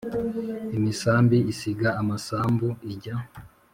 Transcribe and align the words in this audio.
Imisambi 0.77 1.37
isiga 1.51 1.89
amasambu 2.01 2.67
ijya 2.91 3.15